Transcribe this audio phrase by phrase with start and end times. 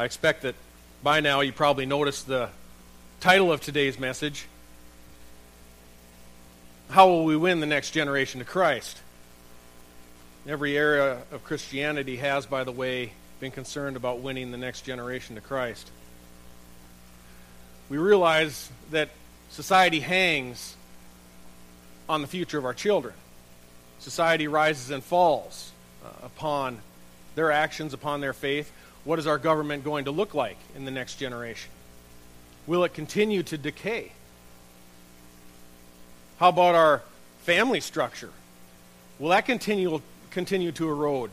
[0.00, 0.54] I expect that
[1.02, 2.48] by now you probably noticed the
[3.20, 4.46] title of today's message
[6.88, 8.98] How Will We Win the Next Generation to Christ?
[10.48, 15.34] Every area of Christianity has, by the way, been concerned about winning the next generation
[15.34, 15.90] to Christ.
[17.90, 19.10] We realize that
[19.50, 20.76] society hangs
[22.08, 23.12] on the future of our children.
[23.98, 25.72] Society rises and falls
[26.02, 26.78] uh, upon
[27.34, 28.72] their actions, upon their faith.
[29.04, 31.70] What is our government going to look like in the next generation?
[32.66, 34.12] Will it continue to decay?
[36.38, 37.02] How about our
[37.40, 38.30] family structure?
[39.18, 40.00] Will that continue,
[40.30, 41.32] continue to erode?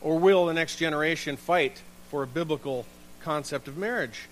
[0.00, 2.86] Or will the next generation fight for a biblical
[3.20, 4.28] concept of marriage?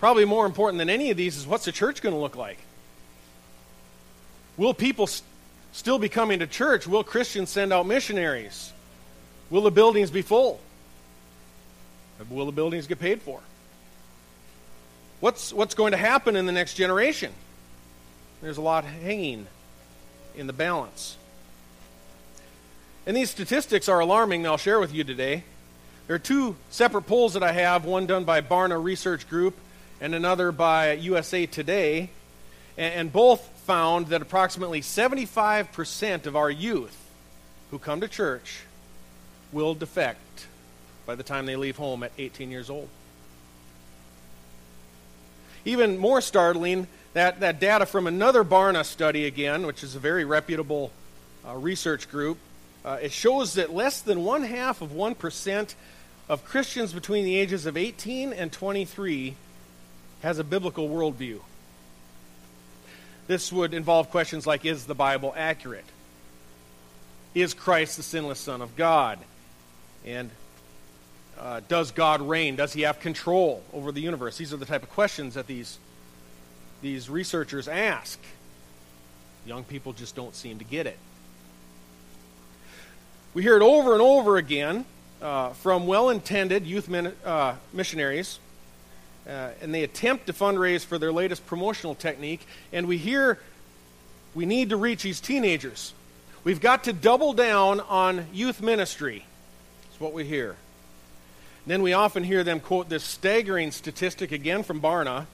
[0.00, 2.58] Probably more important than any of these is what's the church going to look like?
[4.56, 5.26] Will people st-
[5.72, 6.86] still be coming to church?
[6.86, 8.72] Will Christians send out missionaries?
[9.48, 10.60] Will the buildings be full?
[12.30, 13.40] Will the buildings get paid for?
[15.20, 17.32] What's, what's going to happen in the next generation?
[18.40, 19.46] There's a lot hanging
[20.36, 21.16] in the balance.
[23.06, 25.44] And these statistics are alarming, I'll share with you today.
[26.06, 29.56] There are two separate polls that I have one done by Barna Research Group
[30.00, 32.10] and another by USA Today.
[32.76, 36.96] And, both found that approximately 75% of our youth
[37.70, 38.62] who come to church
[39.52, 40.46] will defect
[41.06, 42.88] by the time they leave home at 18 years old.
[45.64, 50.24] Even more startling, that, that data from another Barna study, again, which is a very
[50.24, 50.90] reputable
[51.46, 52.38] uh, research group,
[52.84, 55.74] uh, it shows that less than one half of 1%
[56.28, 59.36] of Christians between the ages of 18 and 23
[60.22, 61.40] has a biblical worldview.
[63.26, 65.84] This would involve questions like Is the Bible accurate?
[67.34, 69.18] Is Christ the sinless Son of God?
[70.04, 70.30] And
[71.42, 72.54] uh, does God reign?
[72.54, 74.38] Does he have control over the universe?
[74.38, 75.78] These are the type of questions that these,
[76.82, 78.18] these researchers ask.
[79.44, 80.96] Young people just don't seem to get it.
[83.34, 84.84] We hear it over and over again
[85.20, 88.38] uh, from well intended youth min- uh, missionaries,
[89.26, 92.46] uh, and they attempt to fundraise for their latest promotional technique.
[92.72, 93.40] And we hear
[94.32, 95.92] we need to reach these teenagers.
[96.44, 99.24] We've got to double down on youth ministry.
[99.88, 100.56] That's what we hear.
[101.66, 105.26] Then we often hear them quote this staggering statistic again from Barna,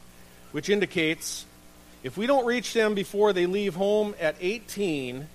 [0.52, 1.46] which indicates
[2.02, 5.26] if we don't reach them before they leave home at 18,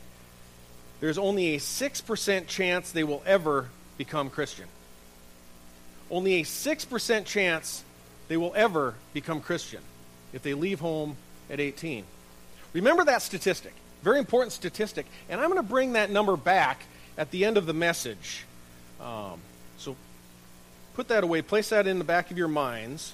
[1.00, 4.66] there's only a 6% chance they will ever become Christian.
[6.10, 7.84] Only a 6% chance
[8.28, 9.82] they will ever become Christian
[10.32, 11.18] if they leave home
[11.50, 12.06] at 18.
[12.72, 13.74] Remember that statistic.
[14.02, 15.06] Very important statistic.
[15.30, 16.84] And I'm going to bring that number back
[17.18, 18.46] at the end of the message.
[19.02, 19.40] Um,
[19.78, 19.96] so
[20.96, 23.14] put that away, place that in the back of your minds.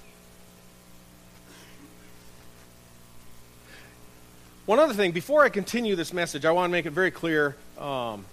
[4.65, 7.55] One other thing, before I continue this message, I want to make it very clear.
[7.79, 8.25] Um,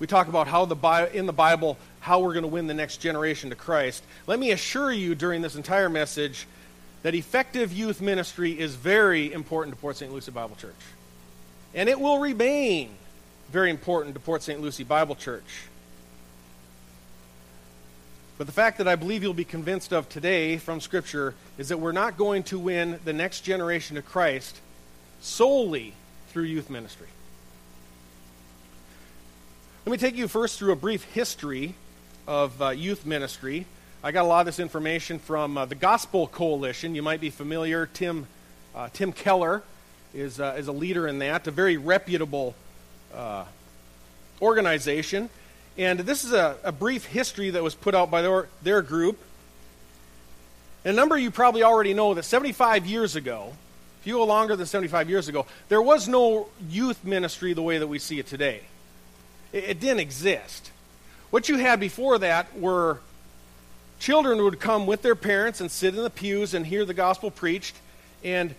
[0.00, 2.98] we talk about how the in the Bible how we're going to win the next
[2.98, 4.02] generation to Christ.
[4.26, 6.46] Let me assure you during this entire message
[7.02, 10.12] that effective youth ministry is very important to Port St.
[10.12, 10.74] Lucie Bible Church,
[11.72, 12.90] and it will remain
[13.52, 14.60] very important to Port St.
[14.60, 15.68] Lucie Bible Church.
[18.36, 21.78] But the fact that I believe you'll be convinced of today from Scripture is that
[21.78, 24.58] we're not going to win the next generation to Christ
[25.20, 25.92] solely
[26.28, 27.06] through youth ministry.
[29.86, 31.74] Let me take you first through a brief history
[32.26, 33.66] of uh, youth ministry.
[34.02, 36.96] I got a lot of this information from uh, the Gospel Coalition.
[36.96, 37.86] You might be familiar.
[37.86, 38.26] Tim,
[38.74, 39.62] uh, Tim Keller
[40.12, 42.56] is, uh, is a leader in that, a very reputable
[43.14, 43.44] uh,
[44.42, 45.30] organization.
[45.76, 49.18] And this is a, a, brief history that was put out by their, their group.
[50.84, 53.52] And a number you probably already know that 75 years ago,
[54.00, 57.78] if you go longer than 75 years ago, there was no youth ministry the way
[57.78, 58.60] that we see it today.
[59.52, 60.70] It, it didn't exist.
[61.30, 63.00] What you had before that were
[63.98, 67.30] children would come with their parents and sit in the pews and hear the gospel
[67.30, 67.74] preached,
[68.22, 68.54] and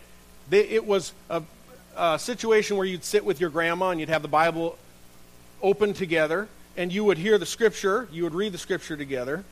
[0.49, 1.43] they, it was a,
[1.95, 4.77] a situation where you'd sit with your grandma and you'd have the Bible
[5.61, 9.43] open together, and you would hear the scripture, you would read the scripture together.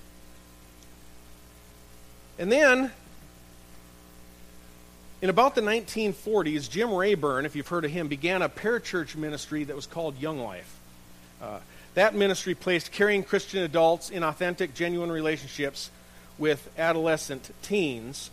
[2.37, 2.91] And then
[5.21, 9.63] in about the 1940s, Jim Rayburn, if you've heard of him, began a parachurch ministry
[9.63, 10.77] that was called Young Life.
[11.41, 11.59] Uh,
[11.93, 15.91] that ministry placed caring Christian adults in authentic, genuine relationships
[16.37, 18.31] with adolescent teens.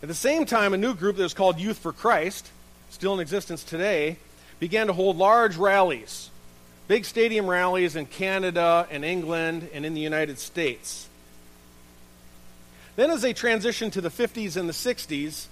[0.00, 2.48] At the same time, a new group that was called Youth for Christ,
[2.90, 4.16] still in existence today,
[4.60, 6.30] began to hold large rallies
[6.88, 11.08] big stadium rallies in Canada and England and in the United States.
[12.96, 15.46] Then, as they transitioned to the 50s and the 60s,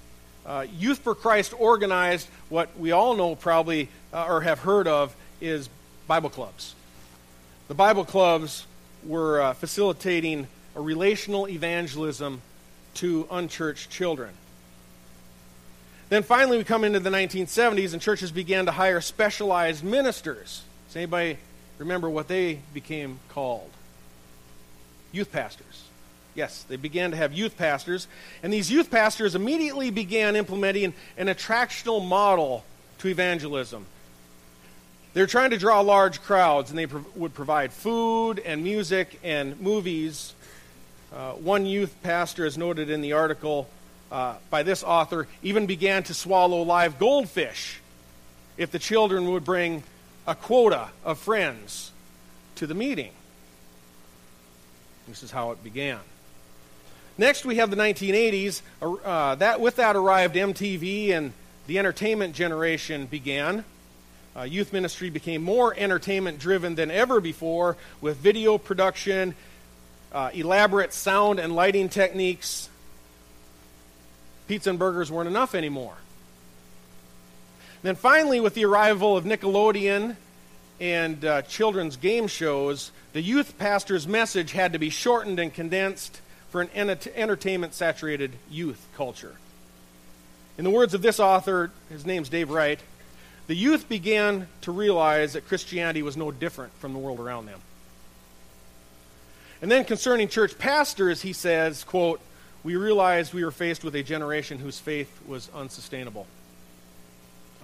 [0.45, 5.15] uh, Youth for Christ organized what we all know probably uh, or have heard of
[5.41, 5.69] is
[6.07, 6.75] Bible clubs.
[7.69, 8.67] The Bible clubs
[9.05, 10.47] were uh, facilitating
[10.77, 12.43] a relational evangelism
[12.95, 14.31] to unchurched children.
[16.09, 20.63] Then finally, we come into the 1970s, and churches began to hire specialized ministers.
[20.93, 21.39] Does anybody
[21.79, 23.71] remember what they became called?
[25.11, 25.85] Youth pastors.
[26.35, 28.07] Yes, they began to have youth pastors,
[28.43, 32.63] and these youth pastors immediately began implementing an attractional model
[32.99, 33.87] to evangelism.
[35.15, 39.59] They're trying to draw large crowds, and they pro- would provide food and music and
[39.63, 40.35] movies.
[41.11, 43.67] Uh, one youth pastor, as noted in the article
[44.11, 47.81] uh, by this author, even began to swallow live goldfish
[48.59, 49.85] if the children would bring
[50.27, 51.93] a quota of friends
[52.57, 53.13] to the meeting.
[55.09, 55.99] This is how it began.
[57.19, 58.63] Next, we have the 1980s.
[58.81, 61.33] Uh, that, with that arrived MTV, and
[61.67, 63.65] the entertainment generation began.
[64.35, 69.35] Uh, youth ministry became more entertainment driven than ever before with video production,
[70.13, 72.71] uh, elaborate sound and lighting techniques.
[74.49, 75.95] Pizza and burgers weren't enough anymore.
[77.83, 80.17] Then finally, with the arrival of Nickelodeon
[80.81, 86.21] and uh, children's game shows, the youth pastor's message had to be shortened and condensed
[86.51, 89.35] for an entertainment saturated youth culture.
[90.59, 92.79] In the words of this author, his name's Dave Wright,
[93.47, 97.61] the youth began to realize that Christianity was no different from the world around them.
[99.61, 102.21] And then concerning church pastors, he says, quote,
[102.65, 106.27] we realized we were faced with a generation whose faith was unsustainable.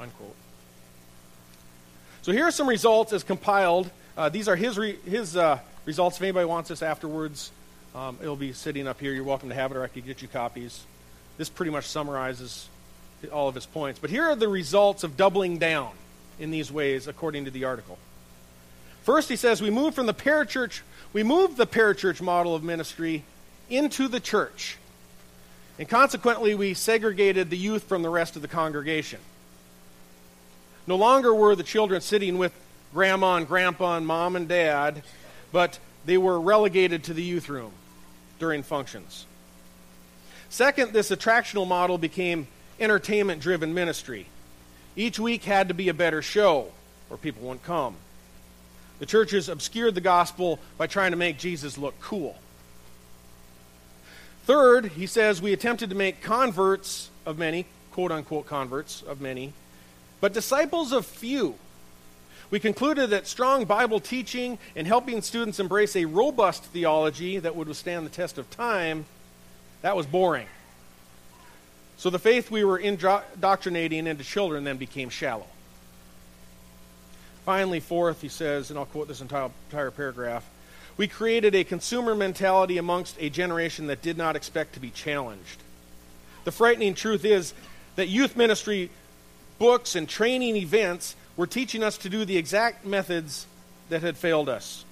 [0.01, 0.35] Unquote.
[2.23, 3.91] So here are some results as compiled.
[4.17, 6.17] Uh, these are his, re- his uh, results.
[6.17, 7.51] If anybody wants this afterwards,
[7.95, 9.13] um, it'll be sitting up here.
[9.13, 10.85] You're welcome to have it, or I could get you copies.
[11.37, 12.69] This pretty much summarizes
[13.33, 13.99] all of his points.
[13.99, 15.91] But here are the results of doubling down
[16.39, 17.99] in these ways, according to the article.
[19.03, 20.81] First, he says we moved from the parachurch,
[21.13, 23.25] we moved the parachurch model of ministry
[23.71, 24.77] into the church.
[25.79, 29.21] And consequently, we segregated the youth from the rest of the congregation.
[30.89, 32.51] No longer were the children sitting with
[32.95, 35.03] grandma and grandpa and mom and dad,
[35.53, 37.73] but they were relegated to the youth room
[38.39, 39.27] during functions.
[40.49, 42.47] Second, this attractional model became
[42.81, 44.29] entertainment driven ministry.
[44.97, 46.73] Each week had to be a better show,
[47.11, 47.95] or people wouldn't come.
[48.99, 52.35] The churches obscured the gospel by trying to make Jesus look cool.
[54.45, 59.53] Third, he says we attempted to make converts of many, quote unquote converts of many,
[60.21, 61.55] but disciples of few.
[62.51, 67.69] We concluded that strong Bible teaching and helping students embrace a robust theology that would
[67.69, 69.05] withstand the test of time,
[69.83, 70.47] that was boring.
[71.99, 75.47] So the faith we were indoctrinating into children then became shallow.
[77.45, 80.49] Finally, fourth, he says, and I'll quote this entire, entire paragraph
[80.99, 85.63] we created a consumer mentality amongst a generation that did not expect to be challenged.
[86.45, 87.55] The frightening truth is
[87.95, 88.91] that youth ministry
[89.59, 93.47] books and training events were teaching us to do the exact methods
[93.89, 94.85] that had failed us.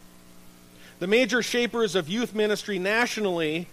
[0.99, 3.69] The major shapers of youth ministry nationally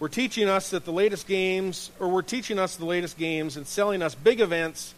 [0.00, 3.66] were teaching us that the latest games, or were teaching us the latest games and
[3.66, 4.94] selling us big events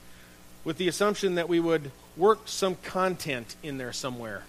[0.64, 4.43] with the assumption that we would work some content in there somewhere.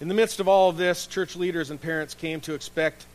[0.00, 3.06] In the midst of all of this, church leaders and parents came to expect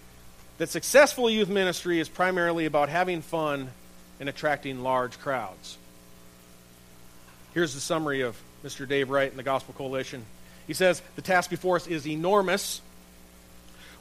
[0.58, 3.70] that successful youth ministry is primarily about having fun
[4.20, 5.78] and attracting large crowds.
[7.54, 8.88] Here's the summary of Mr.
[8.88, 10.26] Dave Wright and the Gospel Coalition.
[10.68, 12.82] He says, The task before us is enormous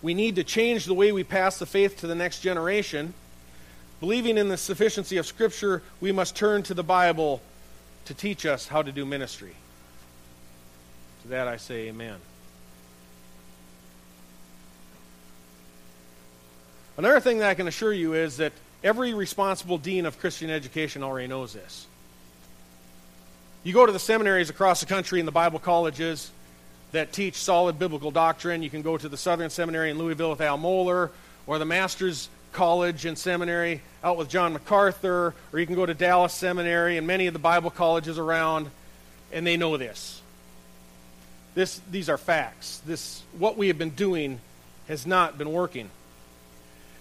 [0.02, 3.12] we need to change the way we pass the faith to the next generation.
[4.00, 7.42] Believing in the sufficiency of Scripture, we must turn to the Bible
[8.06, 9.54] to teach us how to do ministry.
[11.22, 12.16] To that I say, Amen.
[16.96, 18.52] Another thing that I can assure you is that
[18.82, 21.86] every responsible dean of Christian education already knows this.
[23.62, 26.30] You go to the seminaries across the country and the Bible colleges,
[26.92, 28.62] that teach solid biblical doctrine.
[28.62, 31.10] You can go to the Southern Seminary in Louisville with Al Mohler,
[31.46, 35.94] or the Master's College and Seminary out with John MacArthur, or you can go to
[35.94, 38.70] Dallas Seminary and many of the Bible colleges around,
[39.30, 40.20] and they know this.
[41.54, 42.80] This, these are facts.
[42.86, 44.40] This, what we have been doing
[44.88, 45.90] has not been working.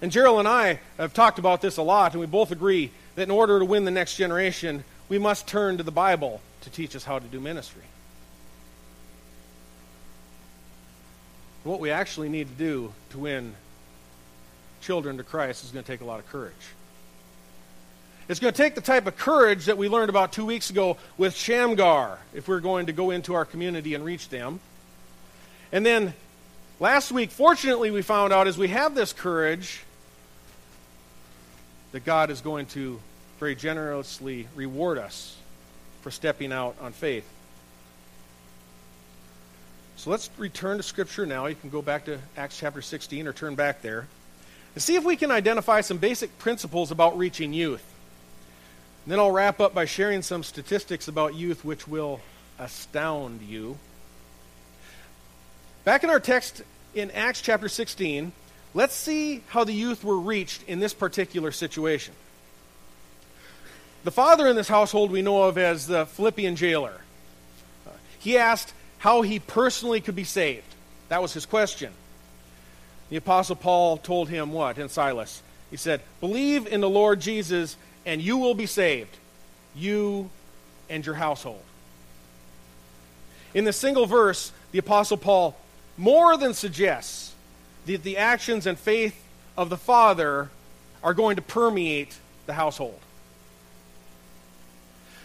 [0.01, 3.23] And Gerald and I have talked about this a lot, and we both agree that
[3.23, 6.95] in order to win the next generation, we must turn to the Bible to teach
[6.95, 7.83] us how to do ministry.
[11.63, 13.53] What we actually need to do to win
[14.81, 16.53] children to Christ is going to take a lot of courage.
[18.29, 20.97] It's going to take the type of courage that we learned about two weeks ago
[21.17, 24.59] with Shamgar, if we're going to go into our community and reach them.
[25.71, 26.13] And then
[26.79, 29.81] last week, fortunately, we found out as we have this courage
[31.91, 32.99] that God is going to
[33.39, 35.37] very generously reward us
[36.01, 37.27] for stepping out on faith.
[39.95, 41.45] So let's return to Scripture now.
[41.47, 44.07] You can go back to Acts chapter 16 or turn back there
[44.75, 47.83] and see if we can identify some basic principles about reaching youth.
[49.05, 52.21] And then I'll wrap up by sharing some statistics about youth which will
[52.59, 53.77] astound you.
[55.85, 56.61] Back in our text
[56.93, 58.31] in Acts chapter 16,
[58.73, 62.13] let's see how the youth were reached in this particular situation.
[64.03, 67.01] The father in this household we know of as the Philippian jailer.
[67.85, 70.75] Uh, he asked how he personally could be saved.
[71.09, 71.91] That was his question.
[73.09, 75.41] The Apostle Paul told him what in Silas?
[75.69, 77.75] He said, Believe in the Lord Jesus
[78.05, 79.17] and you will be saved,
[79.75, 80.29] you
[80.89, 81.61] and your household.
[83.53, 85.57] In the single verse, the Apostle Paul
[85.97, 87.33] more than suggests
[87.85, 89.21] that the actions and faith
[89.57, 90.49] of the Father
[91.03, 92.99] are going to permeate the household.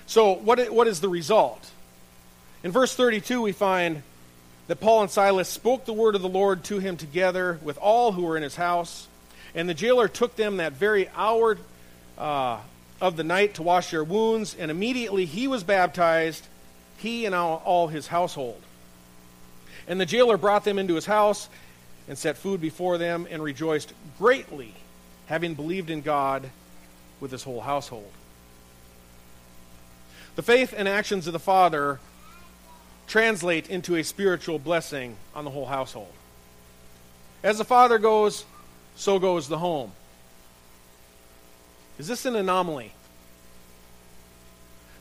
[0.07, 1.71] So, what, what is the result?
[2.63, 4.03] In verse 32, we find
[4.67, 8.13] that Paul and Silas spoke the word of the Lord to him together with all
[8.13, 9.09] who were in his house.
[9.55, 11.59] And the jailer took them that very hour
[12.19, 12.59] uh,
[13.01, 16.47] of the night to wash their wounds, and immediately he was baptized,
[16.99, 18.61] he and all, all his household.
[19.87, 21.49] And the jailer brought them into his house
[22.09, 24.73] and set food before them and rejoiced greatly,
[25.27, 26.49] having believed in God
[27.21, 28.11] with his whole household.
[30.37, 32.00] The faith and actions of the Father
[33.07, 36.12] translate into a spiritual blessing on the whole household.
[37.43, 38.45] As the Father goes,
[38.97, 39.93] so goes the home.
[41.99, 42.93] Is this an anomaly?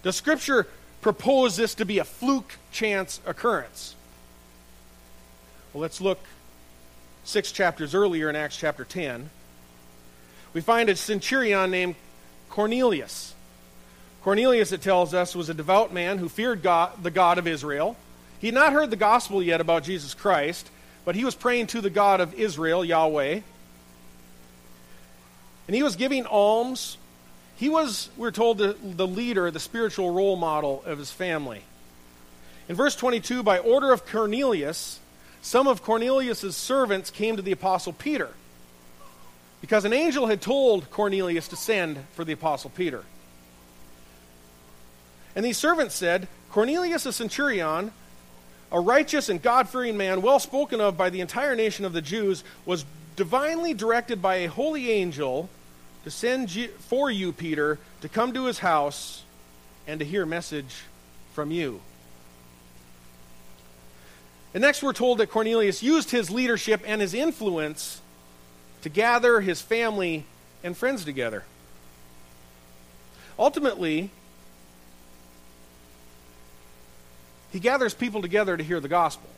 [0.04, 0.68] Does Scripture
[1.02, 3.96] propose this to be a fluke chance occurrence?
[5.74, 6.20] Well, let's look
[7.24, 9.30] six chapters earlier in Acts chapter 10.
[10.54, 11.96] We find a centurion named
[12.50, 13.34] Cornelius.
[14.24, 17.98] Cornelius, it tells us, was a devout man who feared God, the God of Israel.
[18.39, 20.70] He had not heard the gospel yet about Jesus Christ,
[21.03, 23.42] but he was praying to the God of Israel, Yahweh.
[25.68, 26.98] And he was giving alms.
[27.58, 31.63] He was, we're told, the, the leader, the spiritual role model of his family.
[32.70, 35.01] In verse 22, by order of Cornelius,
[35.42, 38.30] some of Cornelius' servants came to the apostle Peter
[39.60, 43.03] because an angel had told Cornelius to send for the apostle Peter.
[45.36, 47.92] And these servants said, Cornelius, a centurion,
[48.72, 52.02] a righteous and God fearing man, well spoken of by the entire nation of the
[52.02, 52.86] Jews, was
[53.16, 55.50] divinely directed by a holy angel
[56.04, 59.24] to send for you, Peter, to come to his house
[59.88, 60.84] and to hear a message
[61.34, 61.82] from you.
[64.54, 68.02] And next, we're told that Cornelius used his leadership and his influence
[68.84, 70.25] to gather his family
[70.63, 71.44] and friends together.
[73.40, 74.12] Ultimately,
[77.54, 79.30] he gathers people together to hear the gospel.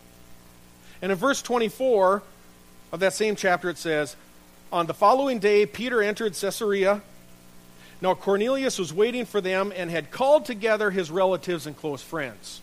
[1.02, 2.24] And in verse 24,
[2.94, 4.16] of that same chapter, it says,
[4.72, 7.02] On the following day, Peter entered Caesarea.
[8.02, 12.62] Now, Cornelius was waiting for them and had called together his relatives and close friends.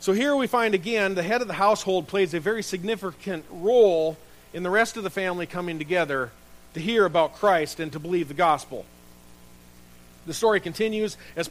[0.00, 4.18] So here we find again the head of the household plays a very significant role
[4.52, 6.32] in the rest of the family coming together
[6.74, 8.84] to hear about Christ and to believe the gospel.
[10.26, 11.50] The story continues as,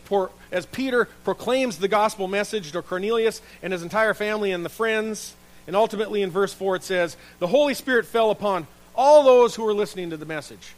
[0.52, 5.36] as Peter proclaims the gospel message to Cornelius and his entire family and the friends.
[5.68, 9.64] And ultimately, in verse 4, it says, The Holy Spirit fell upon all those who
[9.64, 10.74] were listening to the message.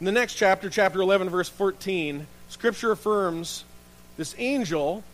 [0.00, 3.64] In the next chapter, chapter 11, verse 14, Scripture affirms
[4.16, 5.04] this angel,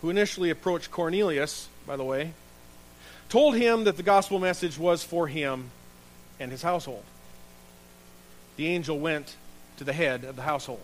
[0.00, 2.32] who initially approached Cornelius, by the way,
[3.28, 5.70] told him that the gospel message was for him
[6.38, 7.02] and his household.
[8.56, 9.34] The angel went
[9.78, 10.80] to the head of the household,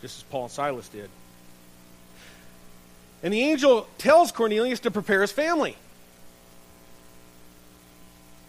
[0.00, 1.10] just as Paul and Silas did.
[3.22, 5.76] And the angel tells Cornelius to prepare his family.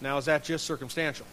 [0.01, 1.25] Now, is that just circumstantial?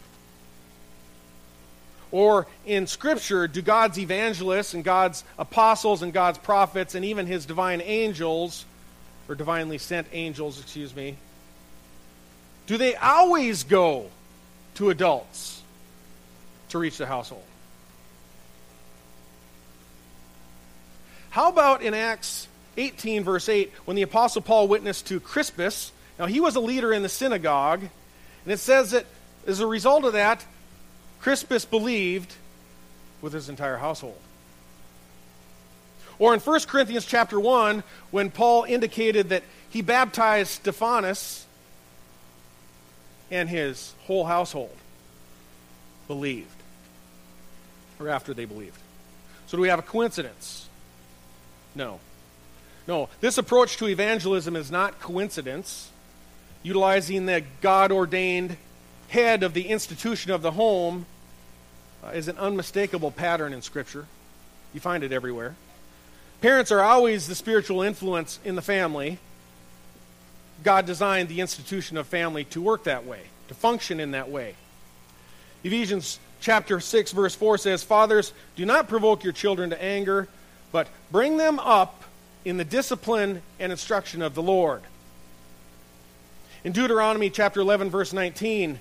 [2.12, 7.46] Or in Scripture, do God's evangelists and God's apostles and God's prophets and even his
[7.46, 8.64] divine angels,
[9.28, 11.16] or divinely sent angels, excuse me,
[12.66, 14.06] do they always go
[14.74, 15.62] to adults
[16.68, 17.42] to reach the household?
[21.30, 25.92] How about in Acts 18, verse 8, when the Apostle Paul witnessed to Crispus.
[26.18, 29.06] Now, he was a leader in the synagogue, and it says that
[29.46, 30.44] as a result of that,
[31.20, 32.34] Crispus believed
[33.20, 34.18] with his entire household.
[36.18, 41.46] Or in 1 Corinthians chapter 1, when Paul indicated that he baptized Stephanas
[43.30, 44.76] and his whole household
[46.08, 46.48] believed.
[47.98, 48.78] Or after they believed.
[49.46, 50.69] So do we have a coincidence?
[51.74, 52.00] No.
[52.86, 53.08] No.
[53.20, 55.90] This approach to evangelism is not coincidence.
[56.62, 58.56] Utilizing the God ordained
[59.08, 61.06] head of the institution of the home
[62.04, 64.06] uh, is an unmistakable pattern in Scripture.
[64.72, 65.56] You find it everywhere.
[66.40, 69.18] Parents are always the spiritual influence in the family.
[70.62, 74.54] God designed the institution of family to work that way, to function in that way.
[75.64, 80.28] Ephesians chapter 6 verse 4 says, "Fathers, do not provoke your children to anger,
[80.72, 82.04] but bring them up
[82.44, 84.82] in the discipline and instruction of the Lord."
[86.64, 88.80] In Deuteronomy chapter 11 verse 19,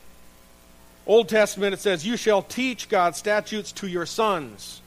[1.08, 4.82] Old Testament it says, "You shall teach God's statutes to your sons."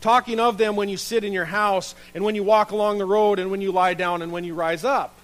[0.00, 3.04] talking of them when you sit in your house, and when you walk along the
[3.04, 5.14] road, and when you lie down, and when you rise up.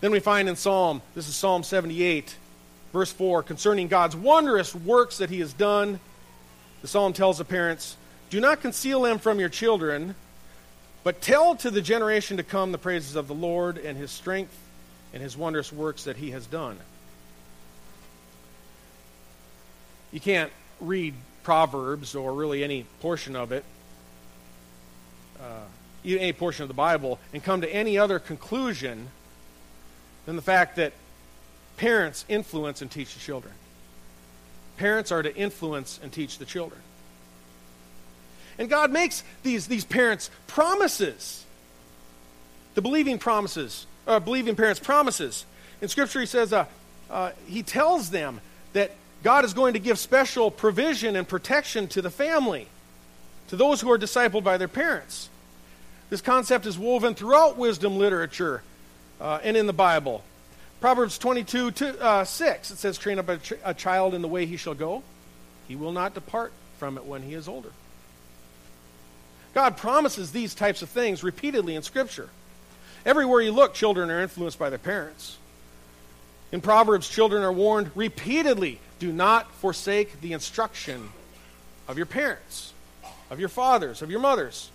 [0.00, 2.34] Then we find in Psalm, this is Psalm 78,
[2.92, 6.00] verse 4, concerning God's wondrous works that He has done.
[6.80, 7.96] The psalm tells the parents,
[8.30, 10.14] Do not conceal them from your children,
[11.02, 14.56] but tell to the generation to come the praises of the Lord and His strength
[15.12, 16.78] and His wondrous works that He has done.
[20.12, 23.64] You can't read Proverbs or really any portion of it,
[25.40, 25.64] uh,
[26.04, 29.08] any portion of the Bible, and come to any other conclusion
[30.26, 30.92] than the fact that
[31.76, 33.54] parents influence and teach the children.
[34.76, 36.80] Parents are to influence and teach the children.
[38.60, 41.46] And God makes these, these parents promises.
[42.74, 45.46] The believing promises, uh, believing parents promises.
[45.80, 46.66] In Scripture, He says, uh,
[47.10, 48.40] uh, He tells them
[48.74, 52.68] that God is going to give special provision and protection to the family,
[53.48, 55.30] to those who are discipled by their parents.
[56.10, 58.62] This concept is woven throughout wisdom literature
[59.22, 60.22] uh, and in the Bible.
[60.82, 64.28] Proverbs 22 to, uh, 6, it says, Train up a, ch- a child in the
[64.28, 65.02] way he shall go,
[65.66, 67.70] he will not depart from it when he is older.
[69.54, 72.28] God promises these types of things repeatedly in Scripture.
[73.04, 75.38] Everywhere you look, children are influenced by their parents.
[76.52, 81.08] In Proverbs, children are warned repeatedly do not forsake the instruction
[81.88, 82.72] of your parents,
[83.30, 84.70] of your fathers, of your mothers.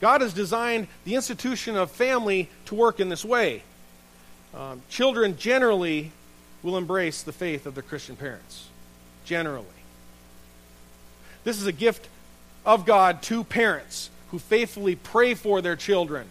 [0.00, 3.62] God has designed the institution of family to work in this way.
[4.54, 6.12] Um, children generally
[6.62, 8.68] will embrace the faith of their Christian parents.
[9.24, 9.66] Generally.
[11.44, 12.08] This is a gift
[12.64, 16.26] of God to parents who faithfully pray for their children,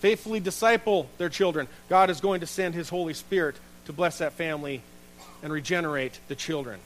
[0.00, 1.68] faithfully disciple their children.
[1.88, 4.82] God is going to send His Holy Spirit to bless that family
[5.42, 6.80] and regenerate the children.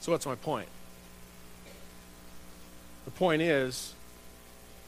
[0.00, 0.68] So, what's my point?
[3.04, 3.94] The point is,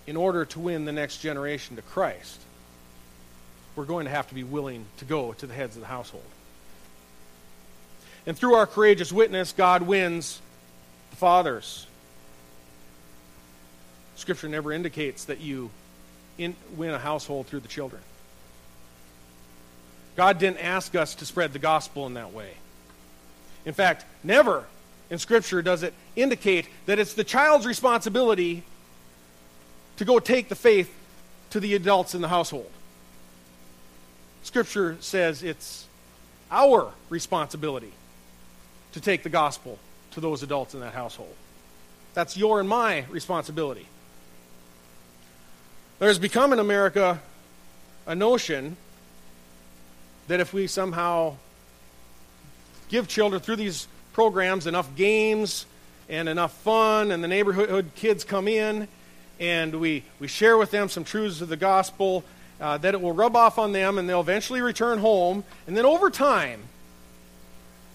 [0.06, 2.40] in order to win the next generation to Christ,
[3.74, 6.24] we're going to have to be willing to go to the heads of the household.
[8.26, 10.40] And through our courageous witness, God wins
[11.20, 11.87] fathers.
[14.16, 15.70] Scripture never indicates that you
[16.38, 18.00] in, win a household through the children.
[20.16, 22.52] God didn't ask us to spread the gospel in that way.
[23.66, 24.64] In fact, never
[25.11, 28.62] in Scripture does it indicate that it's the child's responsibility
[29.98, 30.90] to go take the faith
[31.50, 32.70] to the adults in the household.
[34.42, 35.87] Scripture says it's
[36.50, 37.92] our responsibility
[38.92, 39.78] to take the gospel
[40.12, 41.34] to those adults in that household.
[42.14, 43.86] That's your and my responsibility.
[45.98, 47.20] There's become in America
[48.06, 48.76] a notion
[50.28, 51.36] that if we somehow
[52.88, 55.66] give children through these programs enough games
[56.08, 58.88] and enough fun, and the neighborhood kids come in,
[59.38, 62.24] and we, we share with them some truths of the gospel,
[62.60, 65.44] uh, that it will rub off on them, and they'll eventually return home.
[65.66, 66.60] And then over time,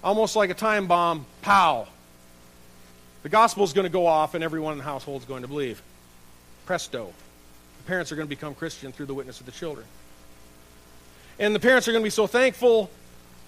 [0.04, 1.88] almost like a time bomb, pow,
[3.26, 5.48] the gospel is going to go off, and everyone in the household is going to
[5.48, 5.82] believe.
[6.68, 7.12] Presto.
[7.80, 9.88] The parents are going to become Christian through the witness of the children.
[11.40, 12.92] And the parents are going to be so thankful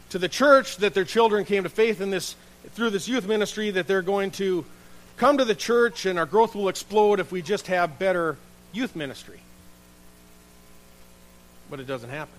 [0.09, 2.35] to the church that their children came to faith in this
[2.71, 4.65] through this youth ministry that they're going to
[5.15, 8.35] come to the church and our growth will explode if we just have better
[8.73, 9.39] youth ministry.
[11.69, 12.33] But it doesn't happen.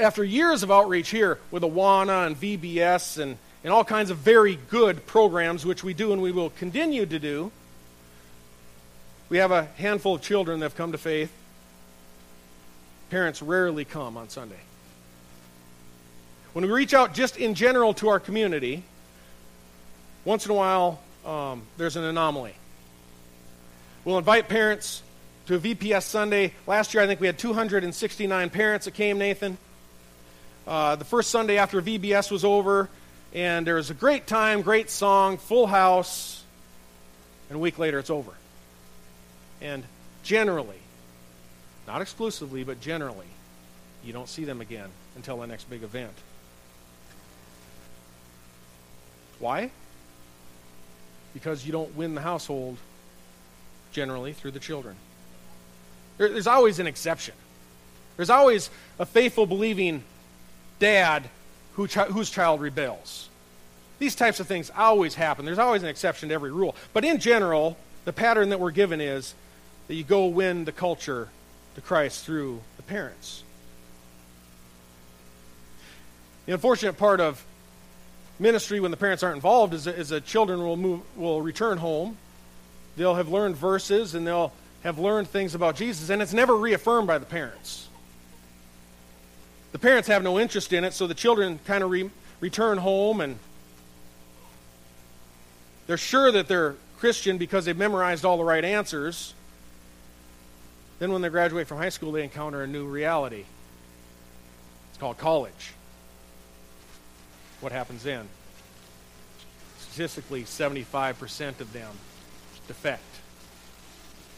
[0.00, 4.58] After years of outreach here with Awana and VBS and, and all kinds of very
[4.70, 7.50] good programs, which we do and we will continue to do,
[9.30, 11.32] we have a handful of children that have come to faith.
[13.10, 14.60] Parents rarely come on Sunday.
[16.52, 18.84] When we reach out just in general to our community,
[20.24, 22.54] once in a while um, there's an anomaly.
[24.04, 25.02] We'll invite parents
[25.46, 26.52] to a VBS Sunday.
[26.66, 29.56] Last year, I think we had 269 parents that came, Nathan.
[30.66, 32.90] Uh, the first Sunday after VBS was over,
[33.34, 36.42] and there was a great time, great song, full house,
[37.48, 38.30] and a week later it's over.
[39.60, 39.82] And
[40.22, 40.78] generally,
[41.86, 43.26] not exclusively, but generally,
[44.04, 46.12] you don't see them again until the next big event.
[49.38, 49.70] Why?
[51.32, 52.78] Because you don't win the household
[53.92, 54.96] generally through the children.
[56.18, 57.34] There's always an exception.
[58.16, 60.04] There's always a faithful, believing
[60.78, 61.28] dad
[61.74, 63.28] who chi- whose child rebels.
[63.98, 65.44] These types of things always happen.
[65.44, 66.74] There's always an exception to every rule.
[66.92, 69.34] But in general, the pattern that we're given is
[69.88, 71.28] that you go win the culture
[71.74, 73.42] to Christ through the parents.
[76.46, 77.44] The unfortunate part of
[78.38, 81.78] ministry when the parents aren't involved is that, is that children will move will return
[81.78, 82.16] home.
[82.96, 87.06] They'll have learned verses and they'll have learned things about Jesus, and it's never reaffirmed
[87.06, 87.88] by the parents.
[89.74, 92.08] The parents have no interest in it, so the children kind of re-
[92.38, 93.40] return home and
[95.88, 99.34] they're sure that they're Christian because they've memorized all the right answers.
[101.00, 103.46] Then, when they graduate from high school, they encounter a new reality.
[104.90, 105.72] It's called college.
[107.60, 108.28] What happens then?
[109.80, 111.90] Statistically, 75% of them
[112.68, 113.02] defect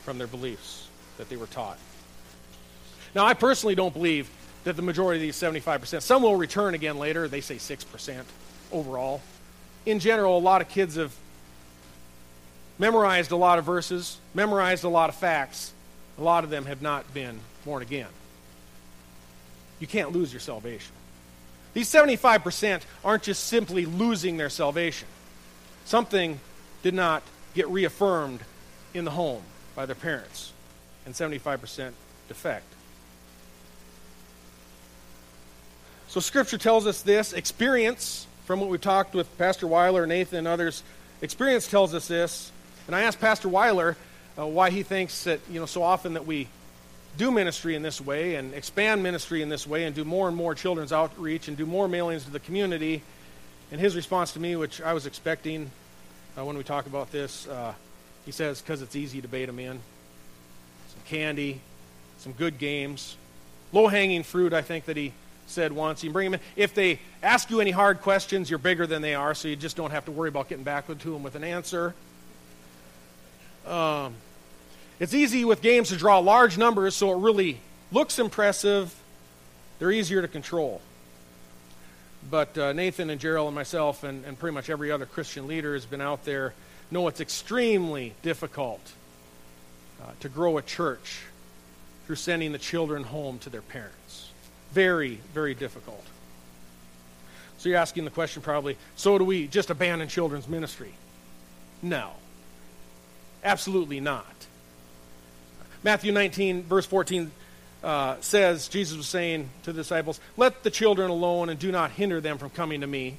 [0.02, 1.78] from their beliefs that they were taught.
[3.14, 4.30] Now, I personally don't believe
[4.66, 7.28] that the majority of these 75%, some will return again later.
[7.28, 8.24] They say 6%
[8.72, 9.22] overall.
[9.86, 11.14] In general, a lot of kids have
[12.76, 15.72] memorized a lot of verses, memorized a lot of facts.
[16.18, 18.08] A lot of them have not been born again.
[19.78, 20.92] You can't lose your salvation.
[21.72, 25.06] These 75% aren't just simply losing their salvation.
[25.84, 26.40] Something
[26.82, 27.22] did not
[27.54, 28.40] get reaffirmed
[28.94, 29.42] in the home
[29.76, 30.52] by their parents,
[31.04, 31.92] and 75%
[32.26, 32.64] defect.
[36.08, 37.32] So, Scripture tells us this.
[37.32, 40.82] Experience, from what we've talked with Pastor Weiler, and Nathan, and others,
[41.20, 42.52] experience tells us this.
[42.86, 43.96] And I asked Pastor Weiler
[44.38, 46.48] uh, why he thinks that, you know, so often that we
[47.18, 50.36] do ministry in this way and expand ministry in this way and do more and
[50.36, 53.02] more children's outreach and do more mailings to the community.
[53.72, 55.70] And his response to me, which I was expecting
[56.38, 57.74] uh, when we talk about this, uh,
[58.24, 59.80] he says, because it's easy to bait them in.
[60.88, 61.60] Some candy,
[62.18, 63.16] some good games,
[63.72, 65.12] low hanging fruit, I think that he
[65.46, 66.04] said once.
[66.04, 66.46] You bring them in.
[66.56, 69.76] If they ask you any hard questions, you're bigger than they are, so you just
[69.76, 71.94] don't have to worry about getting back to them with an answer.
[73.66, 74.14] Um,
[75.00, 77.60] it's easy with games to draw large numbers, so it really
[77.92, 78.94] looks impressive.
[79.78, 80.80] They're easier to control.
[82.30, 85.74] But uh, Nathan and Gerald and myself, and, and pretty much every other Christian leader
[85.74, 86.54] has been out there,
[86.90, 88.80] know it's extremely difficult
[90.02, 91.22] uh, to grow a church
[92.06, 94.30] through sending the children home to their parents.
[94.72, 96.04] Very, very difficult.
[97.58, 100.92] So you're asking the question probably so do we just abandon children's ministry?
[101.82, 102.10] No.
[103.44, 104.26] Absolutely not.
[105.82, 107.30] Matthew 19, verse 14
[107.84, 111.92] uh, says, Jesus was saying to the disciples, Let the children alone and do not
[111.92, 113.18] hinder them from coming to me.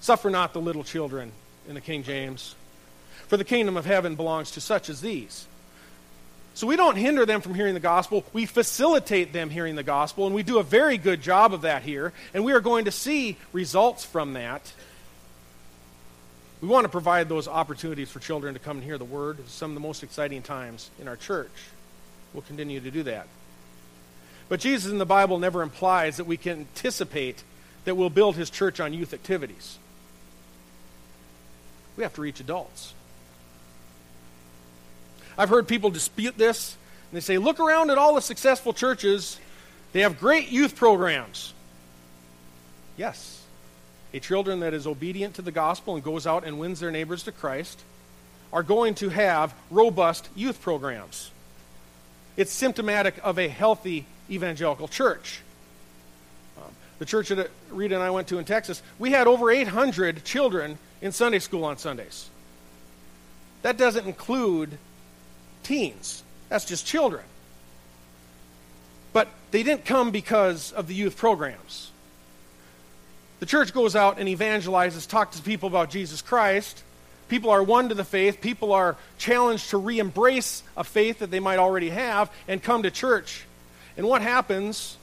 [0.00, 1.32] Suffer not the little children,
[1.68, 2.54] in the King James.
[3.26, 5.46] For the kingdom of heaven belongs to such as these.
[6.58, 8.24] So we don't hinder them from hearing the gospel.
[8.32, 11.82] We facilitate them hearing the gospel, and we do a very good job of that
[11.82, 12.12] here.
[12.34, 14.72] And we are going to see results from that
[16.60, 19.38] we want to provide those opportunities for children to come and hear the word.
[19.40, 21.52] It's some of the most exciting times in our church.
[22.34, 23.28] We'll continue to do that.
[24.48, 27.44] But Jesus in the Bible never implies that we can anticipate
[27.84, 29.78] that we'll build his church on youth activities.
[31.96, 32.92] We have to reach adults.
[35.38, 36.76] I've heard people dispute this,
[37.10, 39.38] and they say, look around at all the successful churches.
[39.92, 41.54] They have great youth programs.
[42.96, 43.40] Yes,
[44.12, 47.22] a children that is obedient to the gospel and goes out and wins their neighbors
[47.22, 47.80] to Christ
[48.52, 51.30] are going to have robust youth programs.
[52.36, 55.40] It's symptomatic of a healthy evangelical church.
[56.56, 60.24] Um, the church that Rita and I went to in Texas, we had over 800
[60.24, 62.28] children in Sunday school on Sundays.
[63.62, 64.78] That doesn't include
[65.68, 67.24] teens, that's just children.
[69.12, 71.90] But they didn't come because of the youth programs.
[73.40, 76.82] The church goes out and evangelizes, talks to people about Jesus Christ,
[77.28, 78.40] People are won to the faith.
[78.40, 82.82] People are challenged to re embrace a faith that they might already have and come
[82.82, 83.44] to church.
[83.96, 84.96] And what happens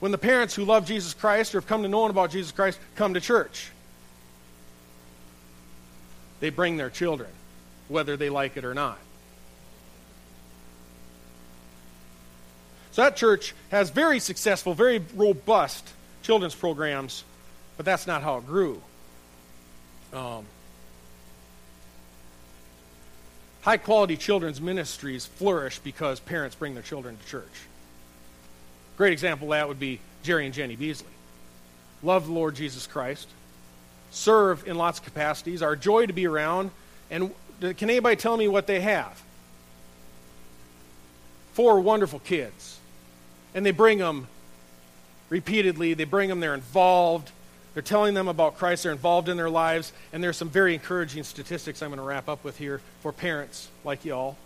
[0.00, 2.78] when the parents who love Jesus Christ or have come to know about Jesus Christ
[2.94, 3.70] come to church?
[6.40, 7.30] They bring their children,
[7.88, 8.98] whether they like it or not.
[12.92, 15.88] So that church has very successful, very robust
[16.22, 17.24] children's programs,
[17.76, 18.82] but that's not how it grew.
[20.12, 20.44] Um,
[23.62, 27.44] high quality children's ministries flourish because parents bring their children to church.
[28.96, 31.06] Great example of that would be Jerry and Jenny Beasley.
[32.02, 33.28] Love the Lord Jesus Christ,
[34.10, 36.70] serve in lots of capacities, are joy to be around,
[37.10, 39.20] and can anybody tell me what they have?
[41.52, 42.77] Four wonderful kids.
[43.54, 44.28] And they bring them
[45.28, 47.30] repeatedly, they bring them, they're involved,
[47.78, 48.82] they're telling them about Christ.
[48.82, 49.92] They're involved in their lives.
[50.12, 53.68] And there's some very encouraging statistics I'm going to wrap up with here for parents
[53.84, 54.36] like y'all.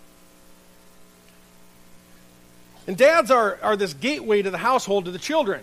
[2.87, 5.62] And dads are, are this gateway to the household to the children.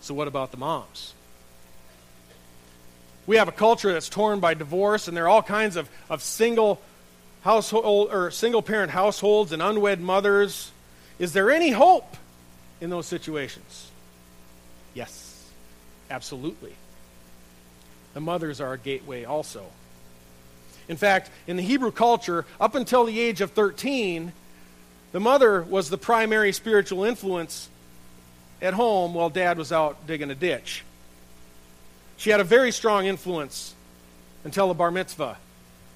[0.00, 1.14] So, what about the moms?
[3.26, 6.24] We have a culture that's torn by divorce, and there are all kinds of, of
[6.24, 6.80] single
[7.42, 10.70] household or single parent households and unwed mothers.
[11.18, 12.16] Is there any hope
[12.80, 13.90] in those situations?
[14.94, 15.48] Yes,
[16.10, 16.74] absolutely.
[18.14, 19.64] The mothers are a gateway also.
[20.88, 24.32] In fact, in the Hebrew culture, up until the age of 13,
[25.12, 27.68] the mother was the primary spiritual influence
[28.60, 30.84] at home while dad was out digging a ditch.
[32.16, 33.74] She had a very strong influence
[34.44, 35.38] until the bar mitzvah,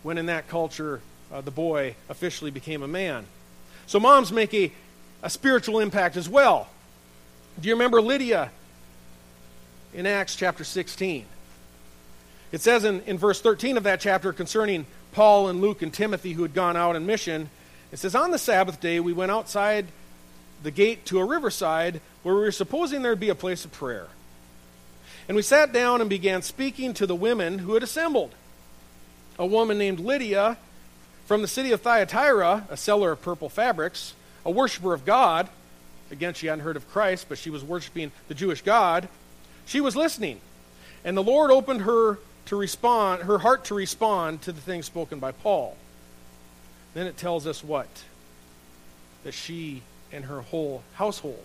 [0.02, 1.00] when in that culture
[1.32, 3.26] uh, the boy officially became a man.
[3.86, 4.72] So moms make a,
[5.22, 6.68] a spiritual impact as well.
[7.60, 8.50] Do you remember Lydia
[9.96, 11.24] in Acts chapter 16.
[12.52, 16.34] It says in, in verse 13 of that chapter concerning Paul and Luke and Timothy
[16.34, 17.48] who had gone out on mission,
[17.90, 19.86] it says, On the Sabbath day we went outside
[20.62, 23.72] the gate to a riverside where we were supposing there would be a place of
[23.72, 24.08] prayer.
[25.28, 28.34] And we sat down and began speaking to the women who had assembled.
[29.38, 30.58] A woman named Lydia
[31.26, 35.48] from the city of Thyatira, a seller of purple fabrics, a worshiper of God.
[36.10, 39.08] Again, she hadn't heard of Christ, but she was worshiping the Jewish God.
[39.66, 40.40] She was listening.
[41.04, 45.18] And the Lord opened her to respond, her heart to respond to the things spoken
[45.18, 45.76] by Paul.
[46.94, 47.88] Then it tells us what?
[49.24, 51.44] That she and her whole household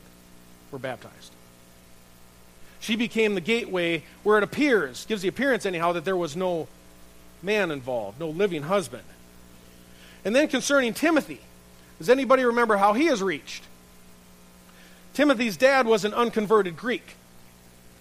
[0.70, 1.34] were baptized.
[2.80, 6.68] She became the gateway where it appears, gives the appearance anyhow, that there was no
[7.42, 9.04] man involved, no living husband.
[10.24, 11.40] And then concerning Timothy,
[11.98, 13.64] does anybody remember how he is reached?
[15.14, 17.16] Timothy's dad was an unconverted Greek.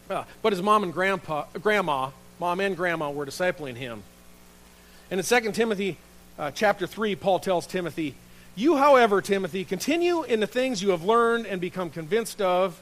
[0.08, 4.02] Uh, but his mom and grandpa, grandma, mom and grandma, were discipling him.
[5.10, 5.96] And in 2 Timothy
[6.38, 8.14] uh, chapter 3, Paul tells Timothy,
[8.56, 12.80] You, however, Timothy, continue in the things you have learned and become convinced of,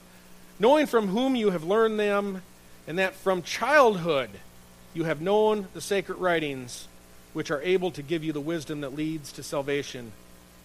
[0.58, 2.42] knowing from whom you have learned them,
[2.86, 4.30] and that from childhood
[4.94, 6.88] you have known the sacred writings,
[7.38, 10.10] which are able to give you the wisdom that leads to salvation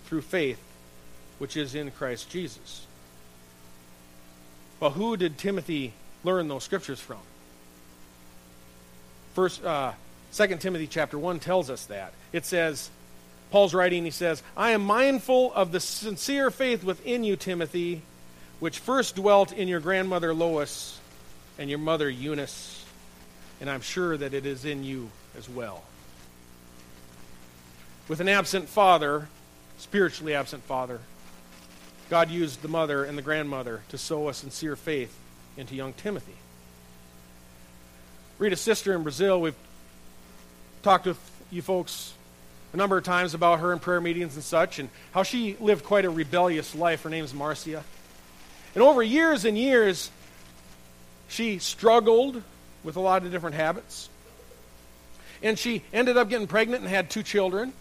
[0.08, 0.58] through faith,
[1.38, 2.88] which is in Christ Jesus.
[4.80, 7.20] Well, who did Timothy learn those scriptures from.
[9.36, 9.92] First, uh,
[10.34, 12.12] 2 Timothy chapter 1 tells us that.
[12.32, 12.90] It says,
[13.52, 18.02] Paul's writing, he says, I am mindful of the sincere faith within you, Timothy,
[18.60, 21.00] which first dwelt in your grandmother Lois
[21.60, 22.84] and your mother Eunice,
[23.62, 25.84] and I'm sure that it is in you as well.
[28.08, 29.30] With an absent father,
[29.78, 31.00] spiritually absent father,
[32.10, 35.18] God used the mother and the grandmother to sow a sincere faith
[35.56, 36.36] into young Timothy.
[38.38, 39.56] Rita's sister in Brazil, we've
[40.82, 42.14] talked with you folks
[42.74, 45.86] a number of times about her in prayer meetings and such, and how she lived
[45.86, 47.04] quite a rebellious life.
[47.04, 47.84] Her name's Marcia.
[48.74, 50.10] And over years and years,
[51.30, 52.42] she struggled
[52.84, 54.10] with a lot of different habits.
[55.44, 57.74] And she ended up getting pregnant and had two children.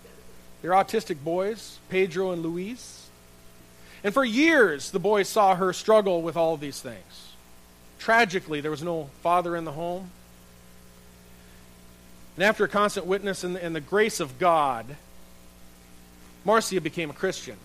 [0.62, 3.09] They're autistic boys, Pedro and Luis.
[4.05, 7.33] And for years, the boys saw her struggle with all of these things.
[7.98, 10.11] Tragically, there was no father in the home.
[12.37, 14.87] And after a constant witness and and the grace of God,
[16.44, 17.57] Marcia became a Christian.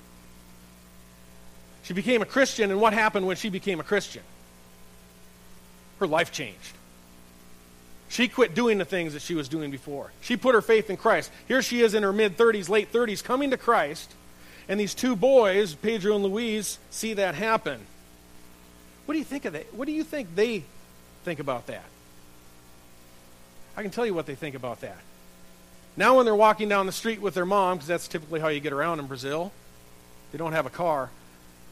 [1.84, 4.24] She became a Christian, and what happened when she became a Christian?
[6.00, 6.77] Her life changed.
[8.10, 10.12] She quit doing the things that she was doing before.
[10.22, 11.32] She put her faith in Christ.
[11.48, 14.13] Here she is in her mid 30s, late 30s, coming to Christ,
[14.70, 17.80] and these two boys, Pedro and Luis, see that happen.
[19.06, 19.74] What do you think of that?
[19.74, 20.63] What do you think they
[21.24, 21.86] think about that?
[23.76, 24.98] I can tell you what they think about that.
[25.96, 28.60] Now, when they're walking down the street with their mom, because that's typically how you
[28.60, 29.52] get around in Brazil,
[30.32, 31.10] they don't have a car.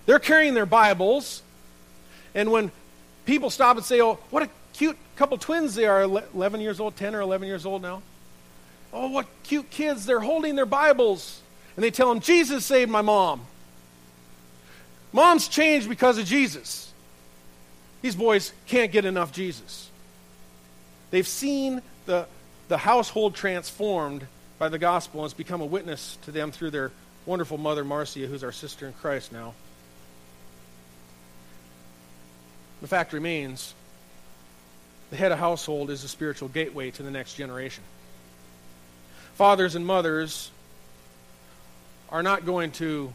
[0.06, 1.41] They're carrying their Bibles.
[2.34, 2.71] And when
[3.26, 6.96] people stop and say, Oh, what a cute couple twins they are, 11 years old,
[6.96, 8.02] 10 or 11 years old now.
[8.94, 10.06] Oh, what cute kids.
[10.06, 11.42] They're holding their Bibles.
[11.76, 13.42] And they tell them, Jesus saved my mom.
[15.12, 16.94] Mom's changed because of Jesus.
[18.02, 19.90] These boys can't get enough Jesus.
[21.12, 22.28] They've seen the,
[22.68, 24.28] the household transformed
[24.60, 26.92] by the gospel and it's become a witness to them through their
[27.26, 29.54] wonderful mother, Marcia, who's our sister in Christ now.
[32.82, 33.74] The fact remains
[35.10, 37.84] the head of household is a spiritual gateway to the next generation.
[39.36, 40.50] Fathers and mothers
[42.10, 43.13] are not going to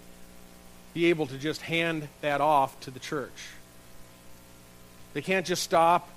[0.92, 3.48] be able to just hand that off to the church.
[5.14, 6.08] They can't just stop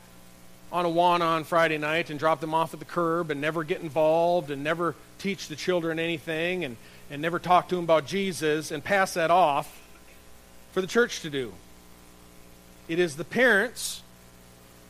[0.72, 3.82] on Awana on Friday night and drop them off at the curb and never get
[3.82, 6.78] involved and never teach the children anything and,
[7.10, 9.82] and never talk to them about Jesus and pass that off
[10.72, 11.54] for the church to do.
[12.88, 14.03] It is the parents